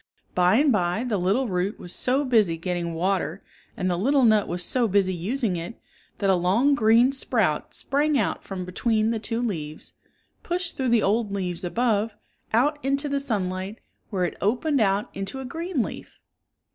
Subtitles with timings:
[0.33, 3.43] By and by the little root was so busy getting water
[3.77, 5.79] and the little nut was so busy using it,
[6.17, 9.93] that a long gr.een sprout sprang 76 out ffom between the two leaves,
[10.41, 12.15] pushed through the old leaves above,
[12.51, 13.77] out into the sunlight,
[14.09, 16.17] where it opened out into a green leaf.